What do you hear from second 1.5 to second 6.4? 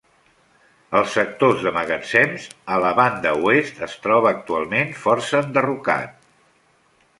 de magatzems, a la banda oest, es troba actualment força enderrocat.